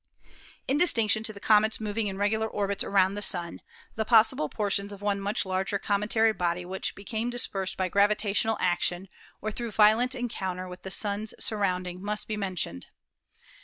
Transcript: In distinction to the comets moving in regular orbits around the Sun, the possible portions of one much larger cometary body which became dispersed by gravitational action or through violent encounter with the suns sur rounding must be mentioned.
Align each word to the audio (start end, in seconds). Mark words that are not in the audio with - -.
In 0.67 0.79
distinction 0.79 1.21
to 1.25 1.31
the 1.31 1.39
comets 1.39 1.79
moving 1.79 2.07
in 2.07 2.17
regular 2.17 2.47
orbits 2.47 2.83
around 2.83 3.13
the 3.13 3.21
Sun, 3.21 3.61
the 3.93 4.03
possible 4.03 4.49
portions 4.49 4.91
of 4.91 5.03
one 5.03 5.21
much 5.21 5.45
larger 5.45 5.77
cometary 5.77 6.33
body 6.33 6.65
which 6.65 6.95
became 6.95 7.29
dispersed 7.29 7.77
by 7.77 7.87
gravitational 7.87 8.57
action 8.59 9.09
or 9.43 9.51
through 9.51 9.69
violent 9.73 10.15
encounter 10.15 10.67
with 10.67 10.81
the 10.81 10.89
suns 10.89 11.35
sur 11.39 11.57
rounding 11.57 12.01
must 12.03 12.27
be 12.27 12.35
mentioned. 12.35 12.87